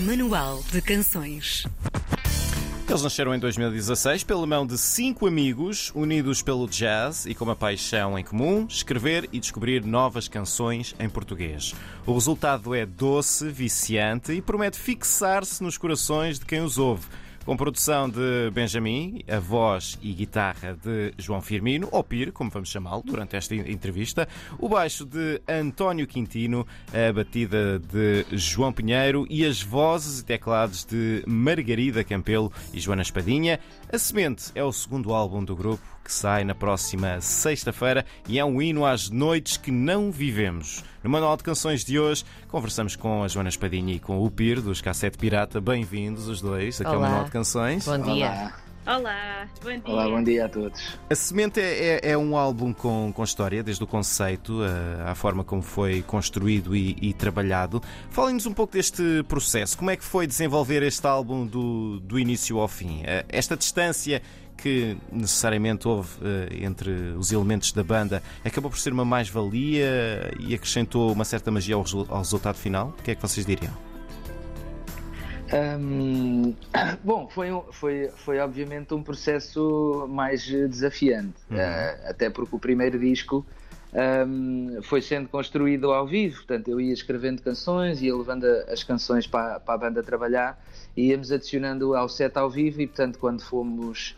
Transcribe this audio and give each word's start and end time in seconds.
Manual 0.00 0.62
de 0.72 0.80
Canções. 0.80 1.66
Eles 2.88 3.02
nasceram 3.02 3.34
em 3.34 3.38
2016 3.38 4.24
pela 4.24 4.46
mão 4.46 4.66
de 4.66 4.76
cinco 4.78 5.26
amigos 5.26 5.92
unidos 5.94 6.42
pelo 6.42 6.66
jazz 6.66 7.26
e 7.26 7.34
com 7.34 7.44
uma 7.44 7.54
paixão 7.54 8.18
em 8.18 8.24
comum, 8.24 8.66
escrever 8.68 9.28
e 9.30 9.38
descobrir 9.38 9.84
novas 9.84 10.26
canções 10.26 10.94
em 10.98 11.08
português. 11.08 11.74
O 12.06 12.14
resultado 12.14 12.74
é 12.74 12.84
doce, 12.84 13.48
viciante 13.50 14.32
e 14.32 14.40
promete 14.42 14.78
fixar-se 14.78 15.62
nos 15.62 15.78
corações 15.78 16.38
de 16.38 16.46
quem 16.46 16.62
os 16.62 16.78
ouve 16.78 17.06
com 17.44 17.56
produção 17.56 18.08
de 18.08 18.50
Benjamin, 18.52 19.22
a 19.28 19.38
voz 19.38 19.98
e 20.02 20.12
guitarra 20.12 20.76
de 20.82 21.12
João 21.18 21.40
Firmino, 21.40 21.88
ou 21.90 22.04
Pir, 22.04 22.32
como 22.32 22.50
vamos 22.50 22.68
chamá-lo 22.68 23.02
durante 23.04 23.36
esta 23.36 23.54
entrevista, 23.54 24.28
o 24.58 24.68
baixo 24.68 25.04
de 25.04 25.40
António 25.48 26.06
Quintino, 26.06 26.66
a 26.92 27.12
batida 27.12 27.78
de 27.78 28.26
João 28.32 28.72
Pinheiro 28.72 29.26
e 29.28 29.44
as 29.44 29.62
vozes 29.62 30.20
e 30.20 30.24
teclados 30.24 30.84
de 30.84 31.22
Margarida 31.26 32.04
Campelo 32.04 32.52
e 32.72 32.80
Joana 32.80 33.02
Espadinha. 33.02 33.58
A 33.92 33.98
Semente 33.98 34.50
é 34.54 34.62
o 34.62 34.72
segundo 34.72 35.12
álbum 35.12 35.44
do 35.44 35.56
grupo 35.56 35.99
que 36.10 36.14
sai 36.14 36.42
na 36.42 36.56
próxima 36.56 37.20
sexta-feira 37.20 38.04
e 38.28 38.36
é 38.40 38.44
um 38.44 38.60
hino 38.60 38.84
às 38.84 39.08
noites 39.08 39.56
que 39.56 39.70
não 39.70 40.10
vivemos. 40.10 40.82
No 41.04 41.08
Manual 41.08 41.36
de 41.36 41.44
Canções 41.44 41.84
de 41.84 42.00
hoje, 42.00 42.24
conversamos 42.48 42.96
com 42.96 43.22
a 43.22 43.28
Joana 43.28 43.48
Espadinha 43.48 43.94
e 43.94 44.00
com 44.00 44.18
o 44.20 44.28
Pir, 44.28 44.60
dos 44.60 44.80
Cassete 44.80 45.16
Pirata. 45.16 45.60
Bem-vindos 45.60 46.26
os 46.26 46.40
dois 46.40 46.80
aqui 46.80 46.92
ao 46.92 47.00
Manual 47.00 47.26
de 47.26 47.30
Canções. 47.30 47.86
Bom 47.86 47.96
dia. 47.98 48.26
Olá. 48.26 48.52
Olá, 48.86 49.48
bom 49.62 49.70
dia. 49.70 49.82
Olá, 49.84 50.08
bom 50.08 50.24
dia 50.24 50.46
a 50.46 50.48
todos. 50.48 50.98
A 51.08 51.14
Semente 51.14 51.60
é, 51.60 52.00
é, 52.02 52.10
é 52.10 52.18
um 52.18 52.36
álbum 52.36 52.72
com, 52.72 53.12
com 53.14 53.22
história, 53.22 53.62
desde 53.62 53.84
o 53.84 53.86
conceito 53.86 54.60
à, 54.62 55.12
à 55.12 55.14
forma 55.14 55.44
como 55.44 55.62
foi 55.62 56.02
construído 56.02 56.74
e, 56.74 56.96
e 57.00 57.12
trabalhado. 57.12 57.80
Falem-nos 58.10 58.46
um 58.46 58.52
pouco 58.52 58.72
deste 58.72 59.22
processo. 59.28 59.78
Como 59.78 59.92
é 59.92 59.96
que 59.96 60.02
foi 60.02 60.26
desenvolver 60.26 60.82
este 60.82 61.06
álbum 61.06 61.46
do, 61.46 62.00
do 62.00 62.18
início 62.18 62.58
ao 62.58 62.66
fim? 62.66 63.02
Eh, 63.04 63.24
esta 63.28 63.56
distância 63.56 64.20
que 64.62 64.96
necessariamente 65.10 65.88
houve 65.88 66.08
uh, 66.18 66.64
entre 66.64 66.90
os 67.16 67.32
elementos 67.32 67.72
da 67.72 67.82
banda 67.82 68.22
acabou 68.44 68.70
por 68.70 68.78
ser 68.78 68.92
uma 68.92 69.04
mais-valia 69.04 70.32
e 70.38 70.54
acrescentou 70.54 71.12
uma 71.12 71.24
certa 71.24 71.50
magia 71.50 71.74
ao, 71.74 71.84
ao, 72.08 72.18
resultado 72.18 72.56
final? 72.56 72.94
O 72.98 73.02
que 73.02 73.10
é 73.10 73.14
que 73.14 73.22
vocês 73.22 73.44
diriam? 73.44 73.72
Bom, 77.02 77.28
foi, 77.28 77.48
foi, 77.72 78.10
foi 78.16 78.38
obviamente 78.38 78.94
um 78.94 79.02
processo 79.02 80.06
mais 80.08 80.44
desafiante, 80.44 81.34
uhum. 81.50 81.56
uh, 81.56 82.08
até 82.08 82.30
porque 82.30 82.54
o 82.54 82.58
primeiro 82.58 82.98
disco 82.98 83.44
um, 83.92 84.80
foi 84.82 85.02
sendo 85.02 85.28
construído 85.28 85.92
ao 85.92 86.06
vivo, 86.06 86.36
portanto 86.36 86.68
eu 86.68 86.80
ia 86.80 86.92
escrevendo 86.92 87.42
canções, 87.42 88.00
ia 88.00 88.14
levando 88.14 88.44
as 88.44 88.84
canções 88.84 89.26
para, 89.26 89.58
para 89.58 89.74
a 89.74 89.78
banda 89.78 90.02
trabalhar 90.02 90.62
e 90.96 91.08
íamos 91.08 91.32
adicionando 91.32 91.94
ao 91.96 92.08
set 92.08 92.36
ao 92.36 92.48
vivo 92.48 92.80
e 92.80 92.86
portanto 92.86 93.18
quando 93.18 93.42
fomos 93.42 94.16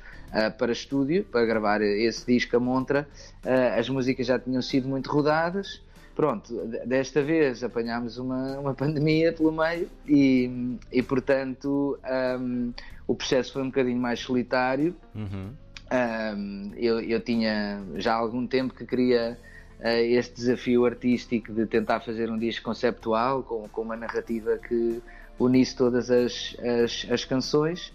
para 0.59 0.73
estúdio, 0.73 1.25
para 1.25 1.45
gravar 1.45 1.83
esse 1.83 2.27
disco 2.27 2.57
a 2.57 2.61
Montra. 2.61 3.09
Uh, 3.45 3.79
as 3.79 3.89
músicas 3.89 4.27
já 4.27 4.39
tinham 4.39 4.63
sido 4.63 4.89
muito 4.89 5.11
rodadas. 5.11 5.83
Pronto, 6.15 6.55
desta 6.85 7.23
vez 7.23 7.65
apanhámos 7.65 8.19
uma, 8.19 8.59
uma 8.59 8.75
pandemia 8.75 9.33
pelo 9.33 9.51
meio 9.51 9.89
e, 10.07 10.77
e 10.93 11.03
portanto, 11.03 11.99
um, 12.39 12.73
o 13.07 13.15
processo 13.15 13.55
foi 13.55 13.63
um 13.63 13.67
bocadinho 13.67 13.99
mais 13.99 14.21
solitário. 14.21 14.95
Uhum. 15.15 15.51
Um, 15.91 16.73
eu, 16.77 17.01
eu 17.01 17.21
tinha 17.21 17.83
já 17.97 18.15
há 18.15 18.17
algum 18.17 18.47
tempo 18.47 18.75
que 18.75 18.85
queria 18.85 19.39
uh, 19.81 19.87
este 19.87 20.35
desafio 20.35 20.85
artístico 20.85 21.53
de 21.53 21.67
tentar 21.67 22.01
fazer 22.01 22.31
um 22.31 22.39
disco 22.39 22.65
conceptual 22.65 23.43
com, 23.43 23.67
com 23.69 23.81
uma 23.81 23.97
narrativa 23.97 24.59
que 24.59 25.03
unisse 25.39 25.75
todas 25.75 26.11
as, 26.11 26.55
as, 26.61 27.07
as 27.11 27.25
canções. 27.25 27.93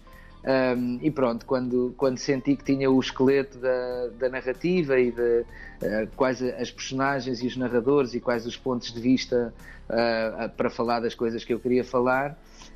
Um, 0.48 0.98
e 1.02 1.10
pronto, 1.10 1.44
quando, 1.44 1.92
quando 1.94 2.16
senti 2.16 2.56
que 2.56 2.64
tinha 2.64 2.90
o 2.90 2.98
esqueleto 2.98 3.58
da, 3.58 4.06
da 4.18 4.28
narrativa 4.30 4.98
e 4.98 5.12
de 5.12 5.20
uh, 5.20 6.08
quais 6.16 6.42
as 6.42 6.70
personagens 6.70 7.42
e 7.42 7.46
os 7.46 7.54
narradores 7.54 8.14
e 8.14 8.20
quais 8.20 8.46
os 8.46 8.56
pontos 8.56 8.90
de 8.90 8.98
vista 8.98 9.52
uh, 9.90 10.48
para 10.56 10.70
falar 10.70 11.00
das 11.00 11.14
coisas 11.14 11.44
que 11.44 11.52
eu 11.52 11.60
queria 11.60 11.84
falar, 11.84 12.30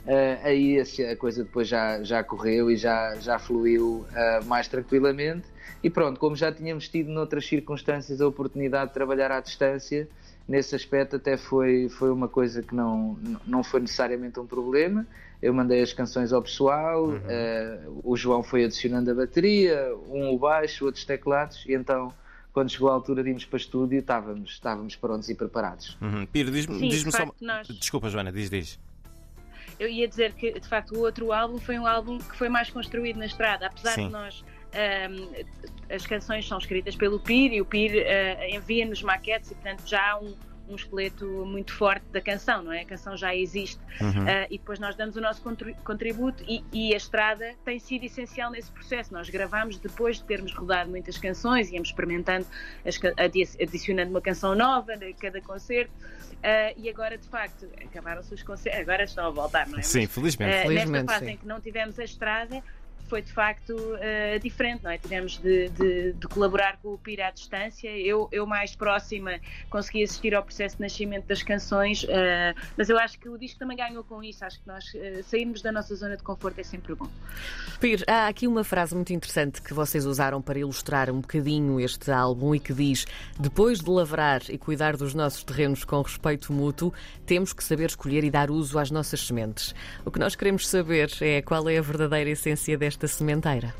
uh, 0.04 0.44
aí 0.44 0.82
a 1.10 1.16
coisa 1.16 1.44
depois 1.44 1.66
já, 1.66 2.02
já 2.02 2.22
correu 2.22 2.70
e 2.70 2.76
já, 2.76 3.14
já 3.14 3.38
fluiu 3.38 4.04
mais 4.44 4.68
tranquilamente. 4.68 5.46
E 5.82 5.88
pronto, 5.88 6.20
como 6.20 6.36
já 6.36 6.52
tínhamos 6.52 6.88
tido 6.88 7.10
noutras 7.10 7.46
circunstâncias 7.46 8.20
a 8.20 8.26
oportunidade 8.26 8.88
de 8.88 8.94
trabalhar 8.94 9.32
à 9.32 9.40
distância, 9.40 10.06
nesse 10.48 10.74
aspecto 10.74 11.16
até 11.16 11.36
foi, 11.36 11.88
foi 11.88 12.10
uma 12.10 12.28
coisa 12.28 12.62
que 12.62 12.74
não, 12.74 13.18
não 13.46 13.62
foi 13.62 13.80
necessariamente 13.80 14.38
um 14.38 14.46
problema. 14.46 15.06
Eu 15.40 15.52
mandei 15.52 15.82
as 15.82 15.92
canções 15.92 16.32
ao 16.32 16.40
pessoal, 16.40 17.04
uhum. 17.06 17.16
uh, 17.16 18.00
o 18.04 18.16
João 18.16 18.42
foi 18.42 18.64
adicionando 18.64 19.10
a 19.10 19.14
bateria, 19.14 19.92
um 20.08 20.32
o 20.32 20.38
baixo, 20.38 20.84
outros 20.84 21.04
teclados, 21.04 21.64
e 21.66 21.74
então 21.74 22.12
quando 22.52 22.70
chegou 22.70 22.90
a 22.90 22.92
altura 22.92 23.22
de 23.22 23.30
irmos 23.30 23.44
para 23.44 23.56
estúdio 23.56 23.98
estávamos, 23.98 24.50
estávamos 24.50 24.94
prontos 24.94 25.28
e 25.28 25.34
preparados. 25.34 25.96
Uhum. 26.00 26.26
Piro, 26.26 26.50
diz-me 26.50 26.88
diz 26.88 27.02
só. 27.12 27.32
Nós... 27.40 27.66
Desculpa, 27.66 28.08
Joana, 28.08 28.30
diz, 28.30 28.50
diz. 28.50 28.78
Eu 29.80 29.88
ia 29.88 30.06
dizer 30.06 30.34
que, 30.34 30.60
de 30.60 30.68
facto, 30.68 30.94
o 30.94 31.00
outro 31.00 31.32
álbum 31.32 31.58
foi 31.58 31.78
um 31.78 31.86
álbum 31.86 32.18
que 32.18 32.36
foi 32.36 32.48
mais 32.48 32.70
construído 32.70 33.16
na 33.16 33.26
estrada, 33.26 33.66
apesar 33.66 33.94
Sim. 33.94 34.06
de 34.06 34.12
nós 34.12 34.44
as 35.90 36.06
canções 36.06 36.46
são 36.46 36.58
escritas 36.58 36.96
pelo 36.96 37.20
PIR 37.20 37.52
e 37.52 37.60
o 37.60 37.64
PIR 37.64 37.92
uh, 37.92 38.56
envia-nos 38.56 39.02
maquetes 39.02 39.50
e, 39.50 39.54
portanto, 39.54 39.82
já 39.86 40.12
há 40.12 40.18
um, 40.18 40.34
um 40.68 40.74
esqueleto 40.74 41.26
muito 41.44 41.72
forte 41.72 42.04
da 42.12 42.20
canção, 42.20 42.62
não 42.62 42.72
é? 42.72 42.80
A 42.80 42.84
canção 42.84 43.16
já 43.16 43.34
existe 43.34 43.80
uhum. 44.00 44.24
uh, 44.24 44.46
e 44.50 44.58
depois 44.58 44.78
nós 44.78 44.96
damos 44.96 45.16
o 45.16 45.20
nosso 45.20 45.42
contributo 45.84 46.42
e, 46.48 46.64
e, 46.72 46.94
a 46.94 46.96
estrada 46.96 47.54
tem 47.64 47.78
sido 47.78 48.04
essencial 48.04 48.50
nesse 48.50 48.70
processo. 48.70 49.12
Nós 49.12 49.28
gravamos 49.28 49.78
depois 49.78 50.16
de 50.16 50.24
termos 50.24 50.52
rodado 50.54 50.90
muitas 50.90 51.18
canções, 51.18 51.70
íamos 51.70 51.88
experimentando, 51.88 52.46
adicionando 53.58 54.10
uma 54.10 54.20
canção 54.20 54.54
nova 54.54 54.94
a 54.94 55.20
cada 55.20 55.40
concerto. 55.40 55.92
Uh, 56.42 56.74
e 56.76 56.88
agora, 56.88 57.16
de 57.16 57.28
facto, 57.28 57.68
acabaram-se 57.84 58.34
os 58.34 58.42
concertos, 58.42 58.80
agora 58.80 59.04
estão 59.04 59.26
a 59.26 59.30
voltar, 59.30 59.68
não 59.68 59.78
é? 59.78 59.82
Sim, 59.82 60.08
felizmente. 60.08 60.56
Uh, 60.56 60.62
felizmente 60.62 60.90
nesta 60.90 61.12
fase 61.12 61.26
sim. 61.26 61.32
em 61.32 61.36
que 61.36 61.46
não 61.46 61.60
tivemos 61.60 61.98
a 62.00 62.04
estrada, 62.04 62.64
foi 63.12 63.20
de 63.20 63.30
facto 63.30 63.74
uh, 63.74 64.38
diferente, 64.42 64.84
não 64.84 64.90
é? 64.90 64.96
Tivemos 64.96 65.36
de, 65.36 65.68
de, 65.68 66.14
de, 66.14 66.28
colaborar 66.28 66.78
com 66.78 66.94
o 66.94 66.96
Pira 66.96 67.26
à 67.26 67.30
distância. 67.30 67.90
Eu, 67.90 68.26
eu 68.32 68.46
mais 68.46 68.74
próxima 68.74 69.38
consegui 69.68 70.02
assistir 70.02 70.34
ao 70.34 70.42
processo 70.42 70.76
de 70.76 70.82
nascimento 70.82 71.26
das 71.26 71.42
canções, 71.42 72.04
uh, 72.04 72.08
mas 72.74 72.88
eu 72.88 72.98
acho 72.98 73.18
que 73.18 73.28
o 73.28 73.36
disco 73.36 73.58
também 73.58 73.76
ganhou 73.76 74.02
com 74.02 74.24
isso. 74.24 74.42
Acho 74.42 74.58
que 74.58 74.66
nós 74.66 74.86
uh, 74.94 75.22
sairmos 75.24 75.60
da 75.60 75.70
nossa 75.70 75.94
zona 75.94 76.16
de 76.16 76.22
conforto 76.22 76.58
é 76.58 76.62
sempre 76.62 76.94
bom. 76.94 77.06
Pir, 77.78 78.02
há 78.08 78.28
aqui 78.28 78.48
uma 78.48 78.64
frase 78.64 78.94
muito 78.94 79.12
interessante 79.12 79.60
que 79.60 79.74
vocês 79.74 80.06
usaram 80.06 80.40
para 80.40 80.58
ilustrar 80.58 81.10
um 81.10 81.20
bocadinho 81.20 81.78
este 81.80 82.10
álbum 82.10 82.54
e 82.54 82.60
que 82.60 82.72
diz: 82.72 83.04
depois 83.38 83.80
de 83.80 83.90
lavrar 83.90 84.40
e 84.48 84.56
cuidar 84.56 84.96
dos 84.96 85.12
nossos 85.12 85.44
terrenos 85.44 85.84
com 85.84 86.00
respeito 86.00 86.50
mútuo, 86.50 86.94
temos 87.26 87.52
que 87.52 87.62
saber 87.62 87.90
escolher 87.90 88.24
e 88.24 88.30
dar 88.30 88.50
uso 88.50 88.78
às 88.78 88.90
nossas 88.90 89.20
sementes. 89.26 89.74
O 90.02 90.10
que 90.10 90.18
nós 90.18 90.34
queremos 90.34 90.66
saber 90.66 91.10
é 91.20 91.42
qual 91.42 91.68
é 91.68 91.76
a 91.76 91.82
verdadeira 91.82 92.30
essência 92.30 92.78
desta 92.78 93.01
desta 93.02 93.06
sementeira? 93.08 93.74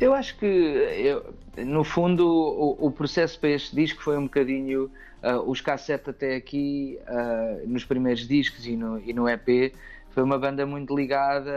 Eu 0.00 0.14
acho 0.14 0.36
que, 0.38 0.46
eu, 0.46 1.34
no 1.58 1.84
fundo, 1.84 2.26
o, 2.26 2.86
o, 2.86 2.90
processo 2.90 3.38
para 3.38 3.50
este 3.50 3.76
disco 3.76 4.02
foi 4.02 4.16
um 4.16 4.24
bocadinho 4.24 4.90
uh, 5.22 5.38
os 5.46 5.60
cassete 5.60 6.10
até 6.10 6.36
aqui, 6.36 6.98
uh, 7.02 7.68
nos 7.68 7.84
primeiros 7.84 8.26
discos 8.26 8.66
e 8.66 8.76
no, 8.76 8.98
e 8.98 9.12
no 9.12 9.28
EP, 9.28 9.74
foi 10.10 10.22
uma 10.22 10.38
banda 10.38 10.64
muito 10.64 10.96
ligada 10.96 11.52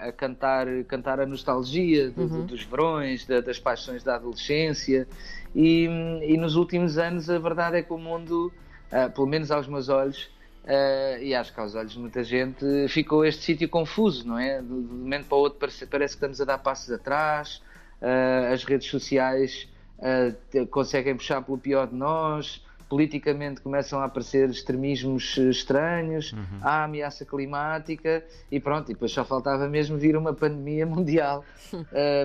a, 0.00 0.08
a 0.08 0.12
cantar, 0.12 0.66
cantar 0.86 1.20
a 1.20 1.26
nostalgia 1.26 2.10
do, 2.10 2.22
uhum. 2.22 2.46
dos 2.46 2.62
verões, 2.62 3.26
da, 3.26 3.40
das 3.40 3.58
paixões 3.58 4.04
da 4.04 4.16
adolescência. 4.16 5.08
E, 5.54 5.88
e, 6.22 6.36
nos 6.36 6.54
últimos 6.54 6.98
anos, 6.98 7.28
a 7.30 7.38
verdade 7.38 7.78
é 7.78 7.82
que 7.82 7.92
o 7.92 7.98
mundo, 7.98 8.52
uh, 8.92 9.10
pelo 9.10 9.26
menos 9.26 9.50
aos 9.50 9.66
meus 9.66 9.88
olhos, 9.88 10.30
Uh, 10.64 11.22
e 11.22 11.34
acho 11.34 11.54
que 11.54 11.60
aos 11.60 11.74
olhos 11.74 11.92
de 11.92 11.98
muita 11.98 12.22
gente 12.22 12.64
ficou 12.88 13.24
este 13.24 13.42
sítio 13.42 13.68
confuso, 13.68 14.26
não 14.28 14.38
é? 14.38 14.60
De, 14.60 14.68
de 14.68 14.72
um 14.74 14.98
momento 14.98 15.26
para 15.26 15.38
o 15.38 15.40
outro 15.40 15.58
parece, 15.58 15.86
parece, 15.86 16.14
que 16.14 16.18
estamos 16.18 16.40
a 16.40 16.44
dar 16.44 16.58
passos 16.58 16.90
atrás, 16.92 17.62
uh, 18.00 18.52
as 18.52 18.62
redes 18.64 18.88
sociais 18.88 19.68
uh, 19.98 20.66
conseguem 20.66 21.16
puxar 21.16 21.40
pelo 21.40 21.56
pior 21.56 21.86
de 21.86 21.94
nós, 21.94 22.62
politicamente 22.90 23.62
começam 23.62 24.00
a 24.00 24.04
aparecer 24.04 24.50
extremismos 24.50 25.38
estranhos, 25.38 26.32
uhum. 26.32 26.58
há 26.60 26.84
ameaça 26.84 27.24
climática 27.24 28.22
e 28.50 28.60
pronto, 28.60 28.90
e 28.90 28.94
depois 28.94 29.12
só 29.12 29.24
faltava 29.24 29.66
mesmo 29.66 29.96
vir 29.96 30.14
uma 30.14 30.34
pandemia 30.34 30.84
mundial 30.86 31.44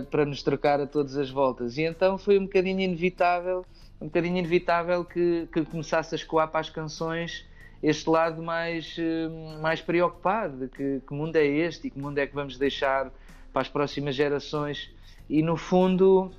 para 0.09 0.25
nos 0.25 0.41
trocar 0.41 0.81
a 0.81 0.87
todas 0.87 1.15
as 1.17 1.29
voltas. 1.29 1.77
E 1.77 1.83
então 1.83 2.17
foi 2.17 2.39
um 2.39 2.45
bocadinho 2.45 2.81
inevitável, 2.81 3.63
um 4.01 4.05
bocadinho 4.07 4.37
inevitável 4.37 5.05
que, 5.05 5.47
que 5.53 5.63
começasse 5.65 6.15
a 6.15 6.17
escoar 6.17 6.47
para 6.47 6.61
as 6.61 6.69
canções 6.69 7.45
este 7.87 8.09
lado 8.09 8.41
mais, 8.41 8.95
eh, 8.97 9.59
mais 9.61 9.79
preocupado 9.79 10.57
de 10.57 10.67
que, 10.67 11.01
que 11.07 11.13
mundo 11.13 11.35
é 11.35 11.45
este 11.45 11.87
e 11.87 11.89
que 11.91 11.99
mundo 11.99 12.17
é 12.17 12.25
que 12.25 12.33
vamos 12.33 12.57
deixar 12.57 13.11
para 13.53 13.61
as 13.61 13.69
próximas 13.69 14.15
gerações. 14.15 14.91
E 15.29 15.43
no 15.43 15.55
fundo, 15.55 16.31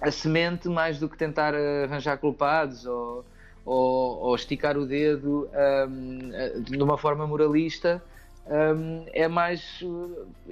a 0.00 0.10
semente, 0.12 0.68
mais 0.68 0.98
do 0.98 1.08
que 1.08 1.16
tentar 1.16 1.54
arranjar 1.54 2.18
culpados 2.18 2.86
ou, 2.86 3.24
ou, 3.64 4.18
ou 4.20 4.34
esticar 4.36 4.76
o 4.78 4.86
dedo 4.86 5.48
um, 5.88 6.62
de 6.62 6.82
uma 6.82 6.96
forma 6.96 7.26
moralista. 7.26 8.00
Um, 8.46 9.04
é 9.12 9.28
mais 9.28 9.84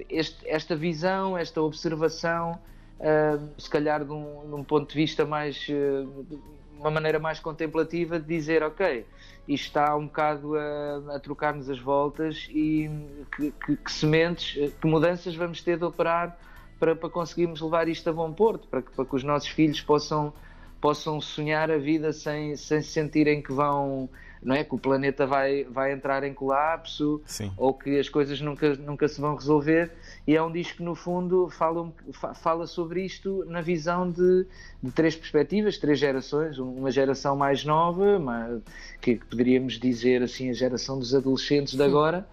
este, 0.09 0.49
esta 0.49 0.77
visão, 0.77 1.39
esta 1.39 1.63
observação, 1.63 2.59
um, 3.01 3.49
se 3.57 3.71
calhar 3.71 4.05
de 4.05 4.13
um, 4.13 4.49
de 4.49 4.55
um, 4.55 4.65
ponto 4.65 4.89
de 4.89 4.95
vista 4.95 5.25
mais, 5.25 5.67
uh, 5.69 6.41
uma 6.79 6.91
maneira 6.91 7.19
mais 7.19 7.41
contemplativa 7.41 8.19
de 8.19 8.27
dizer, 8.27 8.63
ok, 8.63 9.05
isto 9.47 9.67
está 9.67 9.97
um 9.97 10.07
bocado 10.07 10.57
a, 10.57 11.17
a 11.17 11.21
trocar-nos 11.21 11.69
as 11.69 11.79
voltas 11.79 12.47
e 12.51 12.91
que, 13.35 13.53
que, 13.65 13.77
que, 13.77 13.93
sementes, 13.93 14.73
que 14.81 14.87
mudanças 14.87 15.35
vamos 15.35 15.63
ter 15.63 15.79
de 15.79 15.85
operar 15.85 16.39
para, 16.79 16.95
para 16.95 17.09
conseguirmos 17.09 17.61
levar 17.61 17.89
isto 17.89 18.09
a 18.09 18.13
bom 18.13 18.33
porto, 18.33 18.69
para 18.69 18.83
que, 18.83 18.91
para 18.93 19.05
que 19.05 19.17
os 19.17 19.25
nossos 19.25 19.49
filhos 19.49 19.81
possam 19.81 20.33
possam 20.81 21.21
sonhar 21.21 21.73
a 21.73 21.77
vida 21.77 22.13
sem, 22.13 22.55
sem 22.57 22.81
sentirem 22.83 23.43
que 23.43 23.53
vão 23.53 24.09
não 24.41 24.55
é 24.55 24.63
que 24.63 24.73
o 24.73 24.79
planeta 24.79 25.27
vai, 25.27 25.65
vai 25.65 25.93
entrar 25.93 26.23
em 26.23 26.33
colapso 26.33 27.21
Sim. 27.27 27.53
ou 27.57 27.75
que 27.75 27.99
as 27.99 28.09
coisas 28.09 28.41
nunca, 28.41 28.77
nunca 28.77 29.09
se 29.09 29.21
vão 29.21 29.35
resolver 29.35 29.93
e 30.29 30.37
é 30.37 30.43
um 30.43 30.53
disco 30.53 30.77
que 30.77 30.83
no 30.83 30.95
fundo 30.95 31.49
fala, 31.49 31.91
fala 32.35 32.67
sobre 32.67 33.03
isto 33.03 33.47
na 33.47 33.63
visão 33.63 34.11
de, 34.11 34.47
de 34.83 34.93
três 34.93 35.17
perspectivas, 35.17 35.79
três 35.79 35.99
gerações, 35.99 36.59
uma 36.59 36.91
geração 36.91 37.35
mais 37.35 37.65
nova 37.65 38.19
uma, 38.19 38.61
que 39.01 39.17
poderíamos 39.17 39.81
dizer 39.81 40.23
assim 40.23 40.51
a 40.51 40.53
geração 40.53 40.99
dos 40.99 41.15
adolescentes 41.15 41.75
de 41.75 41.83
agora 41.83 42.29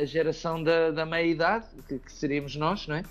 a 0.00 0.04
geração 0.04 0.62
da, 0.62 0.90
da 0.90 1.06
meia-idade, 1.06 1.64
que, 1.88 1.98
que, 1.98 2.12
seríamos 2.12 2.54
nós, 2.56 2.86
não 2.86 2.96
é? 2.96 3.02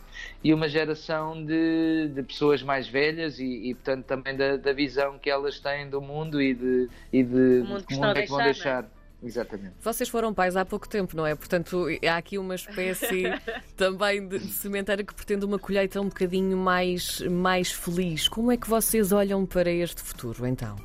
E 0.43 0.53
uma 0.53 0.69
geração 0.69 1.43
de, 1.43 2.09
de 2.13 2.23
pessoas 2.23 2.61
mais 2.61 2.87
velhas 2.87 3.39
e, 3.39 3.69
e 3.69 3.73
portanto, 3.73 4.05
também 4.05 4.35
da, 4.35 4.57
da, 4.57 4.73
visão 4.73 5.17
que 5.17 5.29
elas 5.29 5.59
têm 5.59 5.89
do 5.89 5.99
mundo 5.99 6.39
e 6.41 6.53
de, 6.53 6.89
e 7.11 7.23
de, 7.23 7.63
mundo 7.67 7.83
que, 7.83 7.95
mundo 7.95 8.17
é 8.17 8.21
que 8.21 8.29
vão 8.29 8.43
deixar. 8.43 8.83
É? 8.83 8.96
Exatamente. 9.21 9.73
Vocês 9.81 10.07
foram 10.09 10.33
pais 10.33 10.55
há 10.55 10.63
pouco 10.63 10.87
tempo, 10.87 11.17
não 11.17 11.25
é? 11.25 11.33
Portanto, 11.33 11.87
há 12.07 12.17
aqui 12.17 12.37
uma 12.37 12.55
espécie 12.55 13.23
também 13.75 14.27
de, 14.27 14.39
de 14.39 14.51
sementeira 14.51 15.03
que 15.03 15.13
pretende 15.13 15.43
uma 15.43 15.57
colheita 15.57 15.99
um 15.99 16.07
bocadinho 16.07 16.55
mais, 16.55 17.21
mais 17.21 17.71
feliz. 17.71 18.27
Como 18.27 18.51
é 18.51 18.57
que 18.57 18.69
vocês 18.69 19.11
olham 19.11 19.45
para 19.45 19.71
este 19.71 20.01
futuro, 20.01 20.45
então? 20.45 20.75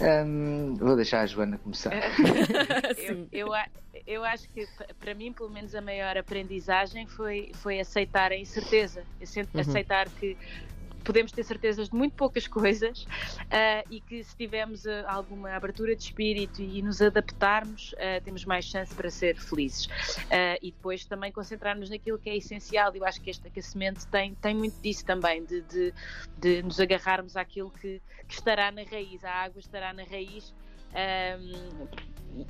Um, 0.00 0.74
vou 0.74 0.94
deixar 0.94 1.22
a 1.22 1.26
Joana 1.26 1.58
começar. 1.58 1.90
eu, 2.98 3.26
eu, 3.32 3.48
eu, 4.06 4.24
acho 4.24 4.48
que, 4.50 4.68
para 5.00 5.14
mim, 5.14 5.32
pelo 5.32 5.50
menos, 5.50 5.74
a 5.74 5.80
maior 5.80 6.16
aprendizagem 6.16 7.06
foi, 7.06 7.50
foi 7.54 7.80
aceitar 7.80 8.30
a 8.30 8.36
incerteza. 8.36 9.02
Uhum. 9.20 9.60
Aceitar 9.60 10.08
que 10.10 10.36
podemos 11.06 11.30
ter 11.30 11.44
certezas 11.44 11.88
de 11.88 11.94
muito 11.94 12.14
poucas 12.14 12.46
coisas 12.48 13.04
uh, 13.04 13.86
e 13.90 14.00
que 14.00 14.22
se 14.24 14.36
tivermos 14.36 14.84
uh, 14.84 15.04
alguma 15.06 15.52
abertura 15.52 15.94
de 15.94 16.02
espírito 16.02 16.60
e 16.60 16.82
nos 16.82 17.00
adaptarmos, 17.00 17.92
uh, 17.92 18.22
temos 18.24 18.44
mais 18.44 18.64
chance 18.64 18.92
para 18.94 19.08
ser 19.08 19.36
felizes. 19.36 19.88
e 20.60 20.72
depois 20.72 21.04
também 21.04 21.30
concentrarmos 21.30 21.88
naquilo 21.88 22.18
que 22.18 22.28
é 22.28 22.36
essencial. 22.36 22.94
Eu 22.94 23.04
acho 23.04 23.20
que 23.20 23.30
este 23.30 23.46
aquecimento 23.46 24.06
tem, 24.08 24.34
tem 24.34 24.54
muito 24.54 24.80
disso 24.82 25.04
também, 25.04 25.44
de, 25.44 25.60
de, 25.62 25.94
de 26.38 26.62
nos 26.62 26.80
agarrarmos 26.80 27.36
àquilo 27.36 27.70
que, 27.70 28.02
que, 28.26 28.34
estará 28.34 28.70
na 28.72 28.82
raiz, 28.82 29.24
a 29.24 29.30
água 29.30 29.60
estará 29.60 29.92
na 29.92 30.02
raiz. 30.02 30.52
Um, 30.92 31.86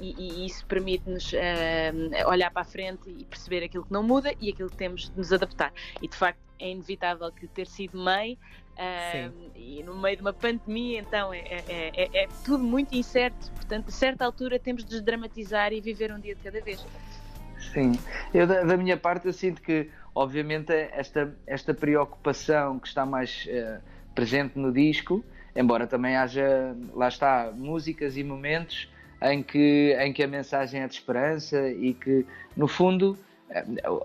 e, 0.01 0.15
e, 0.19 0.47
isso 0.47 0.67
permite-nos 0.67 1.33
uh, 1.33 2.29
olhar 2.29 2.51
para 2.51 2.63
a 2.63 2.65
frente 2.65 3.09
e 3.09 3.25
perceber 3.25 3.65
aquilo 3.65 3.85
que 3.85 3.93
não 3.93 4.03
muda 4.03 4.33
e 4.41 4.51
aquilo 4.51 4.69
que 4.69 4.77
temos 4.77 5.11
de 5.11 5.17
nos 5.17 5.33
adaptar. 5.33 5.73
E 6.03 6.09
de 6.09 6.17
facto 6.17 6.39
é 6.59 6.71
inevitável 6.71 7.31
que 7.31 7.47
ter 7.47 7.67
sido 7.67 7.99
mãe 7.99 8.39
uh, 8.77 9.51
e 9.55 9.83
no 9.83 9.97
meio 9.97 10.17
de 10.17 10.23
uma 10.23 10.33
pandemia, 10.33 11.01
então 11.01 11.33
é, 11.33 11.39
é, 11.39 11.65
é, 11.69 12.23
é, 12.25 12.29
tudo 12.45 12.65
muito 12.65 12.95
incerto. 12.95 13.51
Portanto, 13.53 13.89
a 13.89 13.93
certa 13.93 14.25
altura 14.25 14.59
temos 14.59 14.85
de 14.85 14.91
desdramatizar 14.91 15.73
e 15.73 15.81
viver 15.81 16.13
um 16.13 16.19
dia 16.19 16.35
de 16.35 16.43
cada 16.43 16.61
vez. 16.61 16.85
Sim, 17.73 17.93
eu 18.35 18.47
da, 18.47 18.63
da 18.63 18.77
minha 18.77 18.97
parte 18.97 19.27
eu 19.27 19.33
sinto 19.33 19.61
que, 19.63 19.91
obviamente, 20.15 20.73
esta, 20.73 21.35
esta 21.47 21.75
preocupação 21.75 22.79
que 22.79 22.89
está 22.89 23.05
mais 23.05 23.47
uh, 23.47 23.81
presente 24.15 24.59
no 24.59 24.73
disco, 24.73 25.25
embora 25.55 25.87
também 25.87 26.17
haja, 26.17 26.75
lá 26.95 27.09
está, 27.09 27.53
músicas 27.55 28.17
e 28.17 28.25
momentos 28.25 28.89
em 29.23 29.43
que, 29.43 29.97
em 29.99 30.13
que 30.13 30.23
a 30.23 30.27
mensagem 30.27 30.83
é 30.83 30.87
de 30.87 30.95
esperança 30.95 31.69
e 31.71 31.95
que, 31.95 32.27
no 32.57 32.69
fundo, 32.69 33.19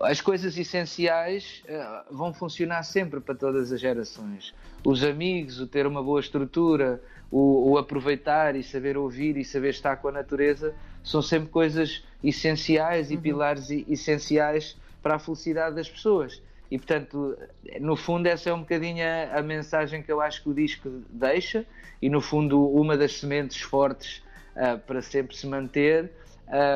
as 0.02 0.20
coisas 0.20 0.56
essenciais 0.56 1.62
uh, 1.68 2.14
vão 2.14 2.32
funcionar 2.32 2.82
sempre 2.84 3.20
para 3.20 3.34
todas 3.34 3.72
as 3.72 3.80
gerações. 3.80 4.54
Os 4.84 5.02
amigos, 5.02 5.60
o 5.60 5.66
ter 5.66 5.86
uma 5.86 6.02
boa 6.02 6.20
estrutura, 6.20 7.02
o, 7.30 7.72
o, 7.72 7.78
aproveitar 7.78 8.54
e 8.54 8.62
saber 8.62 8.96
ouvir 8.96 9.36
e 9.36 9.44
saber 9.44 9.70
estar 9.70 9.96
com 9.96 10.08
a 10.08 10.12
natureza 10.12 10.74
são 11.02 11.20
sempre 11.20 11.48
coisas 11.48 12.04
essenciais 12.22 13.10
e 13.10 13.16
uhum. 13.16 13.20
pilares 13.20 13.70
essenciais 13.70 14.76
para 15.02 15.16
a 15.16 15.18
felicidade 15.18 15.74
das 15.74 15.88
pessoas. 15.88 16.40
E 16.70 16.78
portanto, 16.78 17.36
no 17.80 17.96
fundo, 17.96 18.26
essa 18.26 18.48
é 18.48 18.54
um 18.54 18.60
bocadinho 18.60 19.04
a, 19.04 19.38
a 19.38 19.42
mensagem 19.42 20.02
que 20.02 20.10
eu 20.10 20.20
acho 20.20 20.42
que 20.42 20.48
o 20.48 20.54
disco 20.54 20.88
deixa, 21.10 21.66
e 22.00 22.08
no 22.08 22.20
fundo, 22.20 22.66
uma 22.68 22.96
das 22.96 23.18
sementes 23.18 23.60
fortes 23.60 24.21
uh, 24.56 24.78
para 24.78 25.02
sempre 25.02 25.36
se 25.36 25.46
manter 25.46 26.10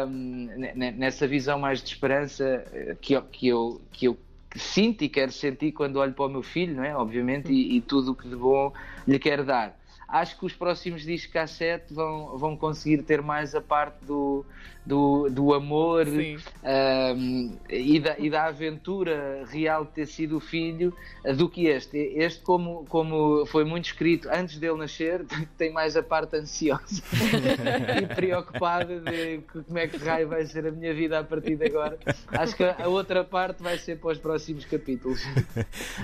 um, 0.08 0.48
nessa 0.76 1.26
visão 1.26 1.58
mais 1.58 1.82
de 1.82 1.88
esperança 1.88 2.64
eh, 2.72 2.96
que 3.00 3.12
eu, 3.12 3.22
que 3.22 3.48
eu, 3.48 3.80
que 3.92 4.06
eu 4.06 4.16
sinto 4.54 5.02
e 5.04 5.08
quero 5.08 5.30
sentir 5.30 5.72
quando 5.72 5.96
olho 5.96 6.14
para 6.14 6.24
o 6.24 6.28
meu 6.28 6.42
filho, 6.42 6.76
não 6.76 6.84
é? 6.84 6.96
Obviamente, 6.96 7.52
e, 7.52 7.76
e 7.76 7.80
tudo 7.82 8.12
o 8.12 8.14
que 8.14 8.26
de 8.26 8.36
bom 8.36 8.72
lhe 9.06 9.18
quero 9.18 9.44
dar 9.44 9.76
acho 10.08 10.38
que 10.38 10.46
os 10.46 10.52
próximos 10.52 11.02
discos 11.02 11.32
cassete 11.32 11.92
vão, 11.92 12.38
vão 12.38 12.56
conseguir 12.56 13.02
ter 13.02 13.20
mais 13.20 13.54
a 13.54 13.60
parte 13.60 14.04
do, 14.04 14.44
do, 14.86 15.28
do 15.28 15.52
amor 15.52 16.06
um, 16.06 17.56
e, 17.68 17.98
da, 17.98 18.16
e 18.18 18.30
da 18.30 18.44
aventura 18.44 19.44
real 19.48 19.84
de 19.84 19.90
ter 19.90 20.06
sido 20.06 20.36
o 20.36 20.40
filho 20.40 20.94
do 21.36 21.48
que 21.48 21.66
este. 21.66 21.98
Este, 21.98 22.40
como, 22.42 22.86
como 22.88 23.44
foi 23.46 23.64
muito 23.64 23.86
escrito 23.86 24.28
antes 24.30 24.58
dele 24.58 24.78
nascer, 24.78 25.26
tem 25.58 25.72
mais 25.72 25.96
a 25.96 26.02
parte 26.02 26.36
ansiosa 26.36 27.02
e 28.00 28.14
preocupada 28.14 29.00
de 29.00 29.40
como 29.48 29.76
é 29.76 29.88
que 29.88 29.96
raio 29.96 30.28
vai 30.28 30.46
ser 30.46 30.66
a 30.66 30.70
minha 30.70 30.94
vida 30.94 31.18
a 31.18 31.24
partir 31.24 31.56
de 31.56 31.66
agora. 31.66 31.98
Acho 32.28 32.56
que 32.56 32.62
a 32.62 32.86
outra 32.86 33.24
parte 33.24 33.62
vai 33.62 33.76
ser 33.78 33.98
para 33.98 34.12
os 34.12 34.18
próximos 34.18 34.64
capítulos. 34.64 35.20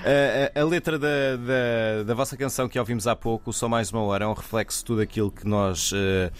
a, 0.03 0.59
a, 0.59 0.61
a 0.61 0.65
letra 0.65 0.99
da, 0.99 1.37
da, 1.37 2.03
da 2.05 2.15
vossa 2.15 2.37
canção 2.37 2.69
que 2.69 2.79
ouvimos 2.79 3.07
há 3.07 3.15
pouco, 3.15 3.53
Só 3.53 3.69
Mais 3.69 3.93
Uma 3.93 4.03
Hora, 4.03 4.25
é 4.25 4.29
um 4.29 4.33
reflexo 4.33 4.81
de 4.81 4.85
tudo 4.85 5.01
aquilo 5.03 5.31
que 5.31 5.47
nós. 5.47 5.93
Uh, 5.93 6.33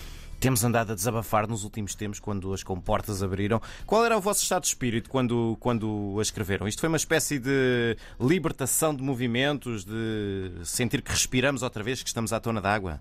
temos 0.43 0.65
andado 0.65 0.91
a 0.91 0.95
desabafar 0.97 1.47
nos 1.47 1.63
últimos 1.63 1.95
tempos 1.95 2.19
quando 2.19 2.53
as 2.53 2.65
comportas 2.65 3.23
abriram. 3.23 3.63
Qual 3.87 4.05
era 4.05 4.19
o 4.19 4.21
vosso 4.21 4.43
estado 4.43 4.63
de 4.63 4.69
espírito 4.71 5.09
quando, 5.09 5.57
quando 5.61 6.17
a 6.19 6.23
escreveram? 6.23 6.67
Isto 6.67 6.81
foi 6.81 6.89
uma 6.89 6.97
espécie 6.97 7.39
de 7.39 7.97
libertação 8.21 8.93
de 8.93 9.05
movimentos, 9.05 9.85
de 9.85 10.51
sentir 10.65 11.01
que 11.01 11.13
respiramos 11.13 11.63
outra 11.63 11.85
vez, 11.85 12.03
que 12.03 12.09
estamos 12.09 12.33
à 12.33 12.41
tona 12.41 12.61
d'água? 12.61 13.01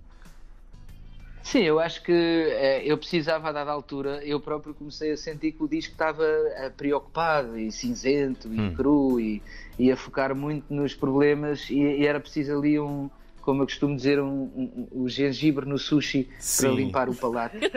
Sim, 1.42 1.64
eu 1.64 1.80
acho 1.80 2.04
que 2.04 2.12
eh, 2.12 2.84
eu 2.86 2.96
precisava, 2.96 3.50
a 3.50 3.52
dada 3.52 3.72
altura, 3.72 4.24
eu 4.24 4.40
próprio 4.40 4.76
comecei 4.76 5.12
a 5.12 5.18
sentir 5.18 5.54
que 5.54 5.64
o 5.64 5.68
disco 5.68 5.94
estava 5.94 6.24
eh, 6.24 6.72
preocupado 6.78 7.58
e 7.58 7.72
cinzento 7.72 8.54
e 8.54 8.62
hum. 8.62 8.76
cru 8.76 9.20
e, 9.20 9.42
e 9.80 9.92
a 9.92 9.98
focar 9.98 10.36
muito 10.36 10.72
nos 10.72 10.94
problemas 10.94 11.68
e, 11.72 11.80
e 11.80 12.06
era 12.06 12.20
preciso 12.20 12.56
ali 12.56 12.80
um, 12.80 13.10
como 13.42 13.64
eu 13.64 13.66
costumo 13.66 13.96
dizer, 13.96 14.22
um, 14.22 14.28
um, 14.28 14.88
um 14.92 15.10
gengibre 15.10 15.66
no 15.66 15.78
sushi 15.78 16.30
sim. 16.40 16.64
para 16.64 16.72
limpar 16.72 17.10
o 17.10 17.16
palato. 17.16 17.58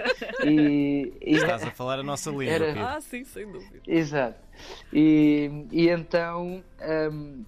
E, 0.45 1.13
e 1.23 1.37
Estás 1.37 1.63
a 1.63 1.71
falar 1.71 2.01
a 2.01 2.03
nossa 2.03 2.29
língua. 2.29 2.45
Era... 2.45 2.97
Ah, 2.97 3.01
sim, 3.01 3.25
sem 3.25 3.51
dúvida. 3.51 3.81
Exato. 3.87 4.39
E, 4.93 5.67
e 5.73 5.89
então 5.89 6.63
um, 7.13 7.45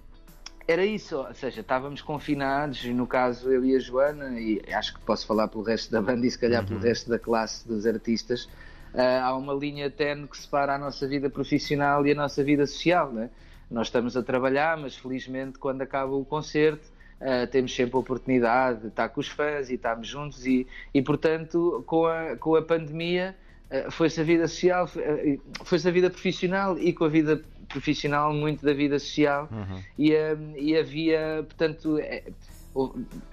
era 0.67 0.85
isso, 0.85 1.17
ou 1.17 1.33
seja, 1.33 1.61
estávamos 1.61 2.01
confinados, 2.01 2.83
no 2.85 3.05
caso 3.05 3.51
eu 3.51 3.63
e 3.63 3.75
a 3.75 3.79
Joana, 3.79 4.39
e 4.39 4.61
acho 4.73 4.95
que 4.95 4.99
posso 5.01 5.27
falar 5.27 5.47
pelo 5.47 5.63
resto 5.63 5.91
da 5.91 6.01
banda 6.01 6.25
e 6.25 6.31
se 6.31 6.39
calhar 6.39 6.61
uhum. 6.61 6.67
pelo 6.67 6.79
resto 6.79 7.09
da 7.09 7.19
classe 7.19 7.67
dos 7.67 7.85
artistas. 7.85 8.45
Uh, 8.93 9.21
há 9.21 9.37
uma 9.37 9.53
linha 9.53 9.91
tenue 9.91 10.27
que 10.27 10.37
separa 10.37 10.75
a 10.75 10.77
nossa 10.77 11.07
vida 11.07 11.29
profissional 11.29 12.05
e 12.07 12.11
a 12.11 12.15
nossa 12.15 12.43
vida 12.43 12.65
social. 12.65 13.11
Né? 13.11 13.29
Nós 13.69 13.87
estamos 13.87 14.17
a 14.17 14.23
trabalhar, 14.23 14.75
mas 14.77 14.95
felizmente 14.95 15.59
quando 15.59 15.83
acaba 15.83 16.13
o 16.15 16.25
concerto 16.25 16.96
Uh, 17.19 17.47
temos 17.47 17.73
sempre 17.73 17.95
a 17.95 17.99
oportunidade 17.99 18.81
de 18.81 18.87
estar 18.89 19.09
com 19.09 19.19
os 19.19 19.27
fãs 19.27 19.71
e 19.71 19.73
estarmos 19.73 20.07
juntos 20.07 20.45
e, 20.45 20.67
e 20.93 21.01
portanto 21.01 21.83
com 21.87 22.05
a, 22.05 22.35
com 22.35 22.55
a 22.55 22.61
pandemia 22.61 23.35
uh, 23.71 23.89
foi-se 23.89 24.21
a 24.21 24.23
vida 24.23 24.47
social, 24.47 24.85
uh, 24.85 25.65
foi-se 25.65 25.87
a 25.87 25.91
vida 25.91 26.11
profissional 26.11 26.77
e 26.77 26.93
com 26.93 27.05
a 27.05 27.09
vida 27.09 27.41
profissional 27.69 28.31
muito 28.31 28.63
da 28.63 28.71
vida 28.71 28.99
social 28.99 29.49
uhum. 29.51 29.81
e, 29.97 30.13
e 30.57 30.77
havia, 30.77 31.43
portanto 31.47 31.97
é, 31.97 32.23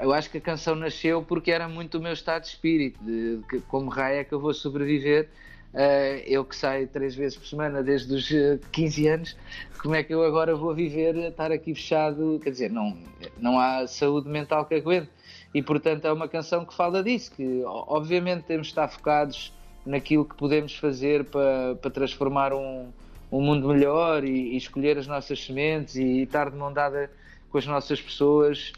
eu 0.00 0.12
acho 0.14 0.30
que 0.30 0.38
a 0.38 0.40
canção 0.40 0.74
nasceu 0.74 1.22
porque 1.22 1.50
era 1.50 1.68
muito 1.68 1.98
o 1.98 2.00
meu 2.00 2.14
estado 2.14 2.42
de 2.42 2.48
espírito, 2.48 2.98
de, 3.04 3.36
de 3.36 3.60
como 3.68 3.90
raio 3.90 4.20
é 4.20 4.24
que 4.24 4.32
eu 4.32 4.40
vou 4.40 4.54
sobreviver 4.54 5.28
Uh, 5.74 6.22
eu 6.24 6.44
que 6.44 6.54
saio 6.54 6.86
três 6.86 7.16
vezes 7.16 7.36
por 7.36 7.48
semana 7.48 7.82
desde 7.82 8.14
os 8.14 8.28
15 8.70 9.06
eh, 9.08 9.10
anos, 9.10 9.36
como 9.82 9.96
é 9.96 10.04
que 10.04 10.14
eu 10.14 10.22
agora 10.22 10.54
vou 10.54 10.72
viver, 10.72 11.16
estar 11.16 11.50
aqui 11.50 11.74
fechado? 11.74 12.38
Quer 12.40 12.50
dizer, 12.50 12.70
não, 12.70 12.96
não 13.36 13.58
há 13.58 13.84
saúde 13.88 14.28
mental 14.28 14.66
que 14.66 14.76
aguente. 14.76 15.10
e 15.52 15.60
portanto 15.60 16.04
é 16.04 16.12
uma 16.12 16.28
canção 16.28 16.64
que 16.64 16.72
fala 16.72 17.02
disso, 17.02 17.32
que 17.32 17.62
obviamente 17.64 18.44
temos 18.44 18.68
de 18.68 18.72
estar 18.72 18.86
focados 18.86 19.52
naquilo 19.84 20.24
que 20.24 20.36
podemos 20.36 20.76
fazer 20.76 21.24
para, 21.24 21.74
para 21.74 21.90
transformar 21.90 22.52
um, 22.52 22.92
um 23.32 23.40
mundo 23.40 23.66
melhor 23.66 24.22
e, 24.22 24.54
e, 24.54 24.56
escolher 24.56 24.96
as 24.96 25.08
nossas 25.08 25.44
sementes 25.44 25.96
e, 25.96 26.22
estar 26.22 26.50
de 26.50 26.56
mão 26.56 26.72
dada 26.72 27.10
com 27.50 27.58
as 27.58 27.66
nossas 27.66 28.00
pessoas 28.00 28.72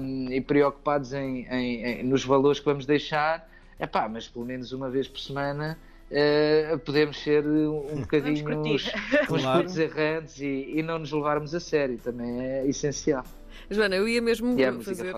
um, 0.00 0.28
e 0.30 0.40
preocupados 0.40 1.12
em, 1.12 1.46
em, 1.46 1.84
em, 1.84 2.02
nos 2.02 2.24
valores 2.24 2.58
que 2.58 2.66
vamos 2.66 2.84
deixar, 2.84 3.48
Epá, 3.78 4.08
mas 4.08 4.26
pelo 4.26 4.44
menos 4.44 4.72
uma 4.72 4.88
vez 4.88 5.06
por 5.06 5.20
semana 5.20 5.78
uh, 6.10 6.78
podemos 6.80 7.22
ser 7.22 7.46
um 7.46 8.00
bocadinho 8.02 8.60
uns, 8.60 8.92
uns 9.30 9.42
claro. 9.42 9.80
errantes 9.80 10.40
e, 10.40 10.72
e 10.76 10.82
não 10.82 10.98
nos 10.98 11.12
levarmos 11.12 11.54
a 11.54 11.60
sério, 11.60 11.98
também 11.98 12.40
é 12.40 12.66
essencial. 12.66 13.24
Joana, 13.70 13.96
eu 13.96 14.08
ia 14.08 14.20
mesmo 14.22 14.58
e 14.58 14.82
fazer 14.82 15.14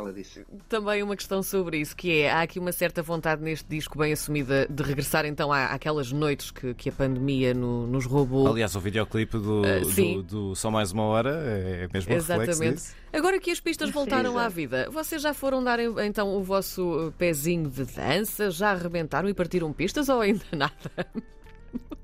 também 0.68 1.02
uma 1.02 1.16
questão 1.16 1.42
sobre 1.42 1.78
isso, 1.78 1.96
que 1.96 2.20
é, 2.20 2.32
há 2.32 2.42
aqui 2.42 2.58
uma 2.58 2.72
certa 2.72 3.02
vontade 3.02 3.42
neste 3.42 3.68
disco 3.68 3.98
bem 3.98 4.12
assumida 4.12 4.66
de 4.68 4.82
regressar 4.82 5.26
então 5.26 5.52
à, 5.52 5.66
àquelas 5.66 6.12
noites 6.12 6.50
que, 6.50 6.74
que 6.74 6.88
a 6.88 6.92
pandemia 6.92 7.54
no, 7.54 7.86
nos 7.86 8.06
roubou. 8.06 8.48
Aliás, 8.48 8.74
o 8.74 8.80
videoclipe 8.80 9.38
do, 9.38 9.62
uh, 9.62 9.94
do, 9.94 10.22
do, 10.22 10.54
Só 10.54 10.70
Mais 10.70 10.92
Uma 10.92 11.04
Hora 11.04 11.30
é 11.30 11.88
mesmo 11.92 12.12
Exatamente. 12.12 12.82
Agora 13.12 13.38
que 13.40 13.50
as 13.50 13.60
pistas 13.60 13.90
voltaram 13.90 14.32
sim, 14.32 14.38
à 14.38 14.48
vida, 14.48 14.88
vocês 14.90 15.22
já 15.22 15.32
foram 15.32 15.62
dar 15.62 15.78
então 15.80 16.36
o 16.36 16.42
vosso 16.42 17.12
pezinho 17.16 17.68
de 17.70 17.84
dança? 17.84 18.50
Já 18.50 18.72
arrebentaram 18.72 19.28
e 19.28 19.34
partiram 19.34 19.72
pistas 19.72 20.08
ou 20.08 20.20
ainda 20.20 20.44
nada? 20.52 21.06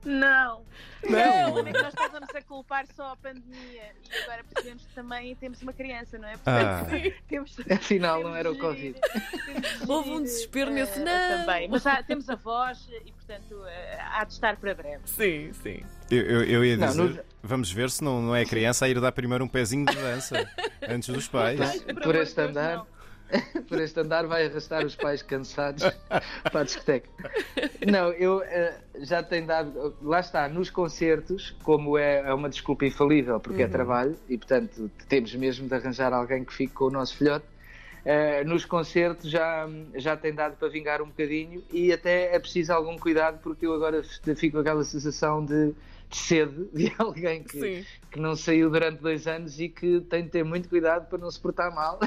Não. 0.05 0.63
Não. 1.09 1.55
Não, 1.55 1.59
é 1.59 1.73
que 1.73 1.83
nós 1.83 1.95
estávamos 1.95 2.35
a 2.35 2.43
culpar 2.43 2.87
só 2.95 3.13
a 3.13 3.17
pandemia 3.17 3.93
e 4.11 4.23
agora 4.23 4.45
percebemos 4.45 4.87
que 4.87 4.95
também 4.95 5.35
temos 5.37 5.63
uma 5.63 5.73
criança, 5.73 6.19
não 6.19 6.29
é? 6.29 6.33
Portanto, 6.33 6.91
ah. 6.91 7.21
temos, 7.29 7.57
Afinal, 7.71 8.19
temos 8.19 8.31
não 8.31 8.37
era 8.37 8.51
o 8.51 8.59
Covid. 8.59 9.01
Houve 9.89 10.11
um 10.11 10.23
desespero 10.23 10.71
uh, 10.71 10.75
nesse 10.75 10.99
não. 11.01 11.41
Também, 11.41 11.69
mas 11.69 11.87
há, 11.87 12.03
temos 12.03 12.29
a 12.29 12.35
voz 12.35 12.87
e, 13.05 13.13
portanto, 13.13 13.53
uh, 13.55 13.69
há 14.13 14.25
de 14.25 14.33
estar 14.33 14.57
para 14.57 14.75
breve. 14.75 15.03
Sim, 15.07 15.53
sim. 15.55 15.83
Eu, 16.11 16.23
eu, 16.23 16.45
eu 16.45 16.65
ia 16.65 16.77
dizer, 16.77 16.99
não, 16.99 17.09
no... 17.09 17.21
vamos 17.43 17.73
ver 17.73 17.91
se 17.91 18.05
não, 18.05 18.21
não 18.21 18.37
é 18.37 18.43
a 18.43 18.47
criança 18.47 18.85
a 18.85 18.89
ir 18.89 19.01
dar 19.01 19.13
primeiro 19.13 19.45
um 19.45 19.49
pezinho 19.49 19.87
de 19.87 19.95
dança 19.95 20.49
antes 20.87 21.09
dos 21.09 21.29
pais. 21.29 21.83
Por, 21.83 22.03
por 22.03 22.15
este 22.15 22.41
andar. 22.41 22.87
Por 23.69 23.81
este 23.81 24.01
andar 24.01 24.27
vai 24.27 24.47
arrastar 24.47 24.85
os 24.85 24.95
pais 24.95 25.23
cansados 25.23 25.83
para 26.51 26.61
a 26.61 26.65
discoteca. 26.65 27.09
Não, 27.87 28.13
eu 28.13 28.39
uh, 28.39 29.05
já 29.05 29.23
tenho 29.23 29.47
dado. 29.47 29.97
Lá 30.03 30.21
está, 30.21 30.49
nos 30.49 30.71
concertos, 30.71 31.51
como 31.63 31.99
é, 31.99 32.21
é 32.21 32.35
uma 32.35 32.49
desculpa 32.49 32.85
infalível, 32.85 33.41
porque 33.41 33.63
é 33.63 33.65
uhum. 33.65 33.71
é 33.71 33.73
trabalho, 33.73 34.17
e 34.29 34.37
portanto 34.37 34.91
temos 35.09 35.35
mesmo 35.35 35.69
de 35.69 35.75
arranjar 35.75 36.13
alguém 36.13 36.45
que 36.45 36.53
fique 36.53 36.73
com 36.73 36.87
o 36.87 36.91
nosso 36.91 37.17
filhote. 37.17 37.47
Uh, 38.05 38.47
nos 38.47 38.67
concertos 38.67 39.31
já, 39.31 39.67
já 39.95 40.15
tem 40.15 40.35
dado 40.35 40.57
para 40.59 40.69
vingar 40.69 41.01
um 41.01 41.07
bocadinho 41.07 41.65
e 41.73 41.91
até 41.91 42.37
é 42.37 42.39
preciso 42.39 42.71
algum 42.75 42.99
cuidado 42.99 43.41
porque 43.43 43.65
eu 43.65 43.73
agora 43.73 44.03
fico 44.37 44.57
com 44.57 44.59
aquela 44.59 44.85
sensação 44.85 45.43
de, 45.43 45.73
de 46.11 46.17
sede 46.19 46.69
de 46.75 46.93
alguém 46.99 47.43
que, 47.43 47.87
que 48.11 48.21
não 48.21 48.37
saiu 48.37 48.69
durante 48.69 49.01
dois 49.01 49.27
anos 49.27 49.59
e 49.59 49.71
que 49.71 50.03
tem 50.03 50.25
de 50.25 50.29
ter 50.29 50.45
muito 50.45 50.69
cuidado 50.69 51.09
para 51.09 51.17
não 51.17 51.31
se 51.31 51.41
portar 51.41 51.75
mal 51.75 51.99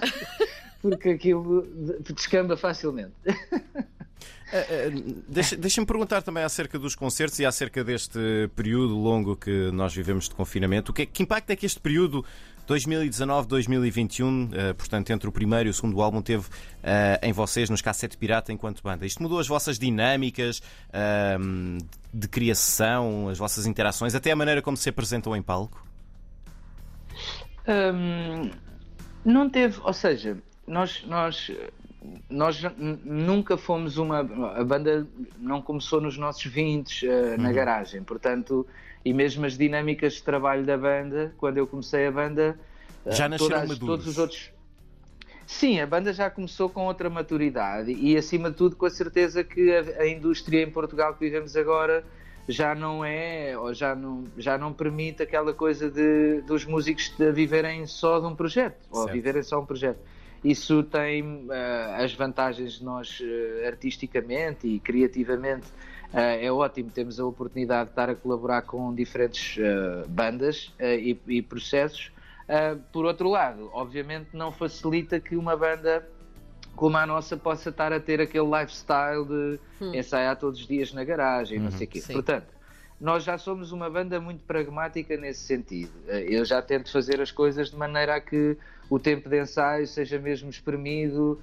porque 0.82 1.10
aquilo 1.10 1.68
descamba 2.14 2.58
facilmente. 2.58 3.14
Uh, 4.48 5.24
Deixa-me 5.58 5.86
perguntar 5.86 6.22
também 6.22 6.44
acerca 6.44 6.80
dos 6.80 6.96
concertos 6.96 7.38
e 7.40 7.46
acerca 7.46 7.84
deste 7.84 8.50
período 8.56 8.96
longo 8.96 9.36
que 9.36 9.72
nós 9.72 9.94
vivemos 9.94 10.30
de 10.30 10.36
confinamento. 10.36 10.92
O 10.92 10.96
que, 10.96 11.02
é, 11.02 11.06
que 11.06 11.24
impacto 11.24 11.50
é 11.50 11.56
que 11.56 11.66
este 11.66 11.80
período 11.80 12.24
2019-2021, 12.68 14.50
uh, 14.72 14.76
portanto, 14.76 15.10
entre 15.12 15.28
o 15.28 15.32
primeiro 15.32 15.68
e 15.68 15.72
o 15.72 15.74
segundo 15.74 16.02
álbum, 16.02 16.22
teve 16.22 16.46
uh, 16.46 16.50
em 17.22 17.32
vocês, 17.32 17.70
nos 17.70 17.82
Cassete 17.82 18.18
Pirata, 18.18 18.52
enquanto 18.52 18.84
banda? 18.84 19.06
Isto 19.06 19.24
mudou 19.24 19.40
as 19.40 19.48
vossas 19.48 19.80
dinâmicas 19.80 20.62
uh, 20.90 21.78
de 22.14 22.28
criação, 22.28 23.30
as 23.30 23.38
vossas 23.38 23.66
interações, 23.66 24.16
até 24.16 24.32
a 24.32 24.36
maneira 24.36 24.62
como 24.62 24.76
se 24.76 24.90
apresentam 24.90 25.36
em 25.36 25.42
palco? 25.42 25.86
Um, 27.68 28.50
não 29.26 29.50
teve, 29.50 29.80
ou 29.82 29.94
seja, 29.94 30.38
nós, 30.68 31.04
nós, 31.06 31.52
nós 32.30 32.62
nunca 32.78 33.58
fomos 33.58 33.98
uma. 33.98 34.20
A 34.20 34.64
banda 34.64 35.08
não 35.40 35.62
começou 35.62 36.02
nos 36.02 36.18
nossos 36.18 36.46
20 36.46 37.08
uh, 37.08 37.42
na 37.42 37.50
uhum. 37.50 37.56
garagem, 37.56 38.04
portanto, 38.04 38.68
e 39.04 39.14
mesmo 39.14 39.46
as 39.46 39.58
dinâmicas 39.58 40.14
de 40.14 40.24
trabalho 40.24 40.66
da 40.66 40.78
banda, 40.78 41.34
quando 41.38 41.58
eu 41.58 41.66
comecei 41.66 42.08
a 42.08 42.12
banda. 42.12 42.60
Uh, 43.06 43.12
já 43.14 43.30
nasceram 43.30 43.62
todas, 43.62 43.80
todos 43.80 44.08
os 44.08 44.18
outros. 44.18 44.52
Sim, 45.46 45.80
a 45.80 45.88
banda 45.88 46.12
já 46.12 46.30
começou 46.30 46.70
com 46.70 46.86
outra 46.86 47.10
maturidade 47.10 47.94
e, 47.94 48.18
acima 48.18 48.52
de 48.52 48.58
tudo, 48.58 48.76
com 48.76 48.86
a 48.86 48.90
certeza 48.90 49.46
que 49.46 49.74
a, 49.74 50.02
a 50.02 50.08
indústria 50.08 50.62
em 50.62 50.70
Portugal 50.70 51.14
que 51.14 51.22
vivemos 51.22 51.56
agora 51.56 52.04
já 52.50 52.76
não 52.76 53.04
é, 53.04 53.58
ou 53.58 53.74
já 53.74 53.96
não, 53.96 54.26
já 54.38 54.58
não 54.58 54.74
permite 54.74 55.24
aquela 55.24 55.54
coisa 55.54 55.90
de, 55.90 56.42
dos 56.42 56.66
músicos 56.66 57.14
de 57.18 57.32
viverem 57.32 57.86
só 57.86 58.20
de 58.20 58.26
um 58.26 58.36
projeto, 58.36 58.82
certo. 58.82 58.94
ou 58.98 59.08
viverem 59.08 59.42
só 59.42 59.62
um 59.62 59.66
projeto. 59.66 60.00
Isso 60.44 60.84
tem 60.84 61.24
uh, 61.24 61.52
as 61.98 62.14
vantagens 62.14 62.74
de 62.74 62.84
nós 62.84 63.20
uh, 63.20 63.68
artisticamente 63.68 64.68
e 64.68 64.80
criativamente. 64.80 65.68
Uh, 66.14 66.40
é 66.40 66.52
ótimo, 66.52 66.90
temos 66.90 67.20
a 67.20 67.26
oportunidade 67.26 67.86
de 67.86 67.92
estar 67.92 68.10
a 68.10 68.16
colaborar 68.16 68.62
com 68.62 68.94
diferentes 68.94 69.58
bandas 70.08 70.74
e, 70.80 71.18
e, 71.28 71.42
processos. 71.42 72.12
por 72.94 73.04
outro 73.04 73.30
lado, 73.30 73.70
obviamente 73.74 74.30
não 74.32 74.52
facilita 74.52 75.20
que 75.20 75.36
uma 75.36 75.58
banda 75.58 76.08
como 76.78 76.96
a 76.96 77.06
nossa 77.06 77.36
possa 77.36 77.70
estar 77.70 77.92
a 77.92 78.00
ter 78.00 78.22
aquele 78.22 78.46
lifestyle 78.46 79.26
de 79.26 79.60
hum. 79.82 79.96
ensaiar 79.96 80.38
todos 80.38 80.62
os 80.62 80.68
dias 80.68 80.94
na 80.94 81.04
garagem, 81.04 81.58
uhum, 81.58 81.66
não 81.66 81.72
sei 81.72 81.88
o 81.88 81.90
quê. 81.90 82.00
Sim. 82.00 82.14
Portanto, 82.14 82.48
nós 83.02 83.24
já 83.24 83.38
somos 83.38 83.72
uma 83.72 83.90
banda 83.90 84.20
muito 84.20 84.44
pragmática 84.44 85.18
nesse 85.18 85.42
sentido. 85.42 85.92
Eu 86.08 86.46
já 86.46 86.62
tento 86.62 86.92
fazer 86.92 87.20
as 87.20 87.32
coisas 87.32 87.72
de 87.72 87.76
maneira 87.76 88.16
a 88.16 88.22
que 88.22 88.58
o 88.90 89.00
tempo 89.00 89.30
de 89.30 89.42
ensaio 89.42 89.86
seja 89.88 90.20
mesmo 90.20 90.50
espremido 90.50 91.40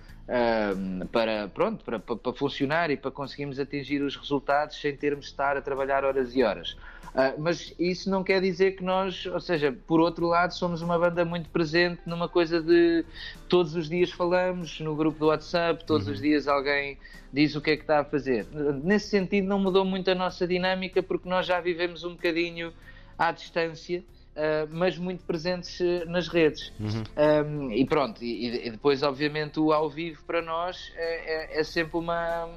para, 1.13 1.49
pronto, 1.49 1.85
para, 1.85 1.99
para, 1.99 2.17
para, 2.17 2.33
funcionar 2.33 2.91
e 2.91 2.97
para 2.97 3.11
conseguirmos 3.11 3.61
atingir 3.61 4.01
os 4.03 4.17
resultados 4.17 4.81
sem 4.81 4.97
termos 4.97 5.27
de 5.27 5.31
estar 5.33 5.57
a 5.57 5.61
trabalhar 5.61 6.05
horas 6.05 6.35
e 6.35 6.43
horas. 6.43 6.77
Uh, 7.15 7.39
mas 7.39 7.73
isso 7.79 8.11
não 8.11 8.25
quer 8.25 8.41
dizer 8.41 8.73
que 8.73 8.83
nós, 8.83 9.25
ou 9.27 9.39
seja, 9.39 9.77
por 9.87 10.01
outro 10.01 10.27
lado, 10.27 10.53
somos 10.53 10.83
uma 10.83 10.99
banda 10.99 11.25
muito 11.25 11.49
presente 11.49 12.01
numa 12.07 12.29
coisa 12.29 12.61
de 12.61 13.05
todos 13.49 13.77
os 13.77 13.89
dias 13.89 14.11
falamos 14.11 14.81
no 14.81 14.97
grupo 14.97 15.21
do 15.21 15.27
WhatsApp, 15.27 15.85
todos 15.85 16.09
uhum. 16.09 16.15
os 16.15 16.21
dias 16.21 16.49
alguém 16.49 16.99
diz 17.33 17.55
o 17.55 17.61
que 17.61 17.71
é 17.71 17.77
que 17.77 17.83
está 17.83 18.01
a 18.01 18.05
fazer. 18.05 18.47
Nesse 18.83 19.11
sentido, 19.11 19.47
não 19.47 19.61
mudou 19.61 19.85
muito 19.85 20.11
a 20.11 20.15
nossa 20.15 20.45
dinâmica 20.45 21.05
porque 21.05 21.29
nós 21.29 21.47
já 21.47 21.61
vivemos 21.61 22.03
um 22.03 22.15
bocadinho 22.15 22.73
à 23.17 23.31
distância. 23.31 24.03
Uh, 24.35 24.67
mas 24.69 24.99
muito 24.99 25.25
presentes 25.25 25.79
uh, 25.79 26.05
nas 26.07 26.27
redes. 26.27 26.73
Uhum. 26.81 27.69
Um, 27.69 27.71
e 27.71 27.87
pronto, 27.87 28.23
e, 28.25 28.67
e, 28.67 28.71
depois, 28.71 29.03
obviamente, 29.05 29.61
o 29.61 29.73
ao 29.73 29.89
vivo 29.89 30.25
para 30.27 30.43
nós 30.43 30.93
é, 30.97 31.57
é, 31.57 31.61
é 31.61 31.63
sempre 31.63 31.97
uma, 31.97 32.49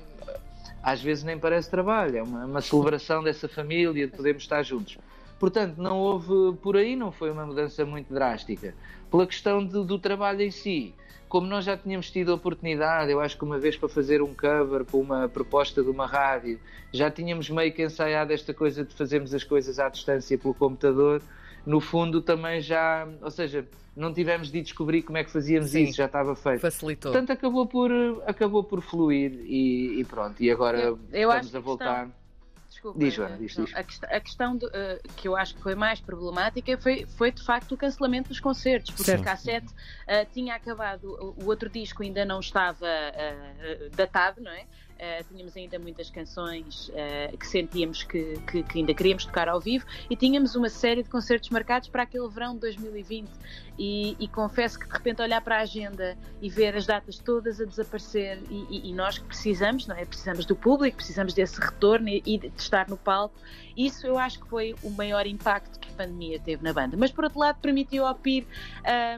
às 0.82 1.02
vezes 1.02 1.24
nem 1.24 1.38
parece 1.38 1.70
trabalho, 1.70 2.18
é 2.18 2.24
uma, 2.24 2.46
uma 2.46 2.62
celebração 2.62 3.22
dessa 3.22 3.48
família, 3.48 4.08
de 4.08 4.16
podermos 4.16 4.44
estar 4.44 4.64
juntos. 4.64 4.98
Portanto, 5.40 5.78
não 5.78 6.00
houve 6.00 6.58
por 6.58 6.76
aí, 6.78 6.96
não 6.96 7.12
foi 7.12 7.30
uma 7.30 7.46
mudança 7.46 7.86
muito 7.86 8.12
drástica. 8.12 8.74
Pela 9.12 9.28
questão 9.28 9.64
de, 9.64 9.86
do 9.86 10.00
trabalho 10.00 10.42
em 10.42 10.50
si, 10.50 10.96
como 11.30 11.46
nós 11.46 11.66
já 11.66 11.78
tínhamos 11.78 12.10
tido 12.10 12.32
a 12.32 12.36
oportunidade, 12.36 13.12
eu 13.12 13.20
acho 13.20 13.38
que 13.38 13.44
uma 13.44 13.60
vez 13.60 13.76
para 13.76 13.90
fazer 13.90 14.22
um 14.22 14.34
cover 14.34 14.86
para 14.86 14.98
uma 14.98 15.30
proposta 15.30 15.84
de 15.84 15.90
uma 15.90 16.08
rádio, 16.08 16.60
já 16.92 17.12
tínhamos 17.12 17.50
meio 17.50 17.72
que 17.74 17.84
ensaiado 17.84 18.34
esta 18.34 18.54
coisa 18.54 18.84
de 18.84 18.94
fazermos 18.94 19.34
as 19.34 19.44
coisas 19.44 19.78
à 19.78 19.90
distância 19.90 20.38
pelo 20.38 20.54
computador 20.54 21.22
no 21.66 21.80
fundo 21.80 22.22
também 22.22 22.62
já, 22.62 23.08
ou 23.22 23.32
seja, 23.32 23.68
não 23.96 24.14
tivemos 24.14 24.52
de 24.52 24.62
descobrir 24.62 25.02
como 25.02 25.18
é 25.18 25.24
que 25.24 25.32
fazíamos 25.32 25.72
Sim, 25.72 25.84
isso, 25.84 25.98
já 25.98 26.06
estava 26.06 26.36
feito. 26.36 26.62
Facilitou. 26.62 27.12
Portanto, 27.12 27.32
acabou 27.32 27.66
por, 27.66 27.92
acabou 28.26 28.64
por 28.64 28.82
fluir 28.82 29.32
e, 29.46 30.00
e 30.00 30.06
pronto. 30.06 30.42
E 30.42 30.52
agora 30.52 30.80
eu, 30.80 31.00
eu 31.12 31.30
estamos 31.30 31.56
a 31.56 31.60
voltar. 31.60 32.06
Questão... 32.06 32.28
Desculpa, 32.70 33.00
diz, 33.00 33.14
Joana, 33.14 33.38
diz, 33.38 33.56
diz. 33.56 33.74
A, 33.74 33.84
quest 33.84 34.04
a 34.04 34.20
questão 34.20 34.56
de, 34.56 34.66
uh, 34.68 34.70
que 35.16 35.28
eu 35.28 35.36
acho 35.36 35.56
que 35.56 35.62
foi 35.64 35.74
mais 35.74 36.00
problemática 36.00 36.78
foi, 36.78 37.08
foi 37.18 37.32
de 37.32 37.44
facto 37.44 37.72
o 37.72 37.78
cancelamento 37.78 38.30
dos 38.30 38.40
concertos, 38.40 38.92
porque 38.92 39.12
Sim. 39.12 39.18
a 39.18 39.24
cassete 39.24 39.68
uh, 39.68 40.28
tinha 40.32 40.54
acabado, 40.54 41.06
o, 41.06 41.44
o 41.44 41.48
outro 41.48 41.70
disco 41.70 42.04
ainda 42.04 42.24
não 42.24 42.40
estava 42.40 42.86
uh, 42.86 43.90
datado, 43.96 44.42
não 44.42 44.52
é? 44.52 44.66
Uh, 44.98 45.24
tínhamos 45.32 45.56
ainda 45.56 45.78
muitas 45.78 46.10
canções 46.10 46.90
uh, 46.90 47.38
que 47.38 47.46
sentíamos 47.46 48.02
que, 48.02 48.40
que, 48.50 48.64
que, 48.64 48.80
ainda 48.80 48.96
queríamos 48.96 49.26
tocar 49.26 49.48
ao 49.48 49.60
vivo 49.60 49.86
e 50.10 50.16
tínhamos 50.16 50.56
uma 50.56 50.70
série 50.70 51.04
de 51.04 51.10
concertos 51.10 51.52
marcados 51.52 51.88
para 51.88 52.02
aquele 52.02 52.28
verão 52.28 52.56
de 52.56 52.62
2020 52.62 53.30
e, 53.78 54.16
e 54.20 54.28
confesso 54.28 54.80
que 54.80 54.88
de 54.88 54.92
repente 54.92 55.22
olhar 55.22 55.40
para 55.42 55.58
a 55.58 55.62
agenda 55.62 56.18
e 56.42 56.50
ver 56.50 56.76
as 56.76 56.88
datas 56.88 57.20
todas 57.20 57.62
a 57.62 57.66
desaparecer 57.66 58.40
e, 58.50 58.66
e, 58.70 58.90
e, 58.90 58.94
nós 58.94 59.20
que 59.20 59.26
precisamos, 59.26 59.86
não 59.86 59.96
é? 59.96 60.04
Precisamos 60.04 60.46
do 60.46 60.56
público, 60.56 60.98
precisamos 60.98 61.34
desse 61.34 61.62
retorno 61.62 62.10
e, 62.10 62.38
de 62.40 62.52
estar 62.58 62.90
no 62.90 62.98
palco. 62.98 63.36
Isso 63.76 64.08
eu 64.08 64.18
acho 64.18 64.40
que 64.40 64.48
foi 64.48 64.76
o 64.82 64.90
maior 64.90 65.28
impacto 65.28 65.80
que 65.80 65.90
a 65.90 65.94
pandemia 65.94 66.40
teve 66.40 66.64
na 66.64 66.74
banda. 66.74 66.98
Mas 66.98 67.12
por 67.12 67.26
outro 67.26 67.40
lado 67.40 67.60
permitiu 67.62 68.06
ao 68.06 68.16
PIR 68.16 68.48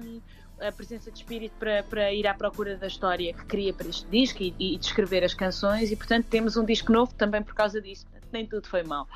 um, 0.03 0.19
a 0.61 0.71
presença 0.71 1.11
de 1.11 1.17
espírito 1.17 1.53
para, 1.59 1.83
para 1.83 2.13
ir 2.13 2.27
à 2.27 2.33
procura 2.33 2.75
da 2.75 2.87
história 2.87 3.33
que 3.33 3.45
queria 3.45 3.73
para 3.73 3.87
este 3.87 4.05
disco 4.07 4.43
e, 4.43 4.53
e 4.59 4.77
descrever 4.77 5.23
as 5.23 5.33
canções, 5.33 5.91
e 5.91 5.95
portanto 5.95 6.25
temos 6.29 6.57
um 6.57 6.65
disco 6.65 6.91
novo 6.91 7.13
também 7.13 7.41
por 7.41 7.53
causa 7.53 7.81
disso. 7.81 8.05
Nem 8.31 8.45
tudo 8.45 8.67
foi 8.67 8.83
mal. 8.83 9.07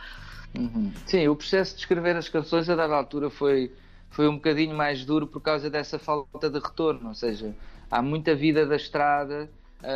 Uhum. 0.58 0.92
Sim, 1.06 1.28
o 1.28 1.36
processo 1.36 1.76
de 1.76 1.82
escrever 1.82 2.16
as 2.16 2.30
canções 2.30 2.70
a 2.70 2.76
dada 2.76 2.94
altura 2.94 3.30
foi, 3.30 3.72
foi 4.10 4.28
um 4.28 4.36
bocadinho 4.36 4.76
mais 4.76 5.04
duro 5.04 5.28
por 5.28 5.42
causa 5.42 5.70
dessa 5.70 5.98
falta 6.00 6.50
de 6.50 6.60
retorno, 6.60 7.10
ou 7.10 7.16
seja, 7.16 7.56
há 7.90 8.02
muita 8.02 8.36
vida 8.36 8.66
da 8.66 8.76
estrada, 8.76 9.50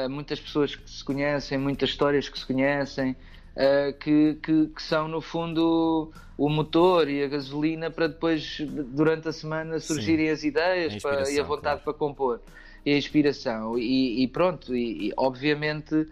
muitas 0.09 0.39
pessoas 0.39 0.75
que 0.75 0.89
se 0.89 1.03
conhecem, 1.03 1.57
muitas 1.57 1.89
histórias 1.89 2.27
que 2.27 2.37
se 2.37 2.45
conhecem, 2.45 3.15
uh, 3.57 3.97
que, 3.99 4.35
que, 4.41 4.67
que, 4.67 4.81
são 4.81 5.07
no 5.07 5.19
fundo 5.19 6.11
o 6.37 6.47
motor 6.47 7.09
e 7.09 7.23
a 7.23 7.27
gasolina 7.27 7.89
para 7.89 8.07
depois, 8.07 8.59
durante 8.61 9.27
a 9.27 9.33
semana, 9.33 9.79
surgirem 9.79 10.27
Sim. 10.27 10.31
as 10.31 10.43
ideias 10.43 10.95
a 10.95 11.09
para, 11.09 11.31
e 11.31 11.39
a 11.39 11.43
vontade 11.43 11.81
claro. 11.81 11.83
para 11.83 11.93
compor 11.93 12.41
e 12.85 12.93
a 12.93 12.97
inspiração. 12.97 13.77
E, 13.77 14.23
e 14.23 14.27
pronto, 14.27 14.75
e, 14.75 15.09
e 15.09 15.13
obviamente 15.17 16.07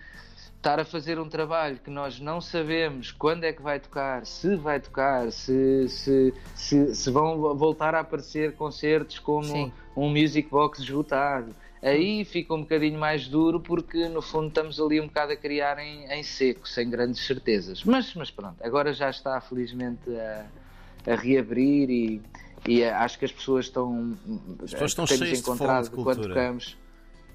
estar 0.65 0.79
a 0.79 0.85
fazer 0.85 1.19
um 1.19 1.29
trabalho 1.29 1.77
que 1.77 1.91
nós 1.91 2.19
não 2.19 2.41
sabemos 2.41 3.11
quando 3.11 3.43
é 3.43 3.53
que 3.53 3.61
vai 3.61 3.79
tocar, 3.79 4.25
se 4.25 4.55
vai 4.55 4.79
tocar, 4.79 5.31
se, 5.31 5.87
se, 5.87 6.33
se, 6.55 6.95
se 6.95 7.11
vão 7.11 7.55
voltar 7.55 7.93
a 7.93 7.99
aparecer 7.99 8.53
concertos 8.53 9.19
como 9.19 9.43
Sim. 9.43 9.71
um 9.95 10.09
Music 10.09 10.49
Box 10.49 10.79
esgotado. 10.79 11.55
Aí 11.86 12.25
fica 12.25 12.51
um 12.51 12.62
bocadinho 12.62 13.00
mais 13.00 13.27
duro 13.27 13.60
porque 13.60 14.10
no 14.10 14.20
fundo 14.20 14.48
estamos 14.48 14.82
ali 14.82 15.00
um 15.00 15.06
bocado 15.06 15.34
a 15.34 15.36
criar 15.36 15.77
em, 15.77 16.12
em 16.12 16.24
seco, 16.24 16.68
sem 16.68 16.89
grandes 16.89 17.24
certezas. 17.24 17.84
Mas, 17.84 18.12
mas 18.15 18.32
pronto, 18.32 18.56
agora 18.63 18.92
já 18.92 19.08
está 19.08 19.39
felizmente 19.39 20.10
a, 20.10 20.46
a 21.12 21.15
reabrir 21.15 21.88
e, 21.92 22.22
e 22.68 22.84
acho 22.84 23.20
que 23.20 23.25
as 23.25 23.32
pessoas 23.32 23.65
estão, 23.65 24.18
as 24.63 24.72
pessoas 24.72 24.92
estão 24.92 25.06
temos 25.06 25.39
encontrado 25.39 25.92
quando 25.92 26.27
tocamos 26.27 26.75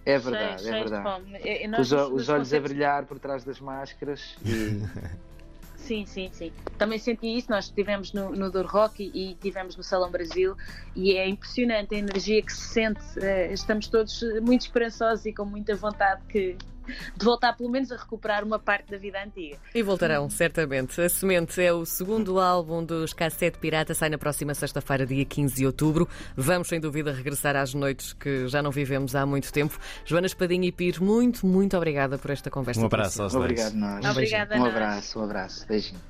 é 0.05 0.19
verdade, 0.19 0.63
cheio, 0.63 0.75
é 0.75 0.79
verdade. 0.81 1.81
Os, 1.81 1.93
os 1.93 2.29
olhos 2.29 2.53
a 2.53 2.61
brilhar 2.61 3.05
por 3.05 3.19
trás 3.19 3.45
das 3.45 3.61
máscaras 3.61 4.37
e... 4.45 4.83
Sim, 5.91 6.07
sim, 6.07 6.31
sim. 6.33 6.53
Também 6.79 7.01
senti 7.01 7.27
isso. 7.37 7.51
Nós 7.51 7.65
estivemos 7.65 8.13
no, 8.13 8.31
no 8.31 8.49
Douro 8.49 8.69
Rock 8.69 9.11
e, 9.13 9.33
estivemos 9.33 9.77
no 9.77 9.83
Salão 9.83 10.09
Brasil 10.09 10.55
e 10.95 11.17
é 11.17 11.29
impressionante 11.29 11.97
a 11.97 11.99
energia 11.99 12.41
que 12.41 12.53
se 12.53 12.73
sente. 12.75 13.01
Eh, 13.21 13.53
estamos 13.53 13.89
todos 13.89 14.21
muito 14.41 14.61
esperançosos 14.61 15.27
e 15.27 15.33
com 15.35 15.45
muita 15.45 15.75
vontade 15.75 16.21
que, 16.29 16.57
de 17.17 17.25
voltar 17.25 17.53
pelo 17.55 17.71
menos 17.71 17.91
a 17.93 17.97
recuperar 17.97 18.45
uma 18.45 18.59
parte 18.59 18.91
da 18.91 18.99
vida 18.99 19.23
antiga. 19.23 19.57
E 19.75 19.83
voltarão, 19.83 20.29
certamente. 20.31 21.01
A 21.01 21.09
Semente 21.09 21.61
é 21.63 21.73
o 21.73 21.85
segundo 21.85 22.39
álbum 22.39 22.85
dos 22.85 23.13
Cassete 23.13 23.59
Pirata, 23.59 23.95
sai 23.95 24.09
na 24.09 24.19
próxima 24.19 24.55
sexta-feira, 24.55 25.07
dia 25.07 25.25
15 25.25 25.55
de 25.55 25.67
outubro. 25.67 26.09
Vamos, 26.37 26.69
sem 26.69 26.81
dúvida, 26.81 27.13
regressar 27.13 27.57
às 27.57 27.75
noites 27.75 28.13
que 28.13 28.49
já 28.49 28.63
não 28.63 28.71
vivemos 28.71 29.15
há 29.15 29.27
muito 29.27 29.53
tempo. 29.53 29.79
Joana 30.05 30.27
Espadinha 30.27 30.69
e 30.69 30.73
Pires, 30.73 30.99
muito, 30.99 31.47
muito 31.47 31.77
obrigada 31.77 32.19
por 32.19 32.31
esta 32.31 32.51
conversa. 32.51 32.81
Um 32.81 32.87
abraço 32.87 33.23
aos 33.23 33.33
dois. 33.33 33.45
Obrigado, 33.45 33.75
nós. 33.75 34.05
Obrigada, 34.05 34.57
um 34.57 34.65
abraço, 34.65 35.19
um 35.19 35.25
abraço. 35.25 35.67
Beijinho. 35.67 35.99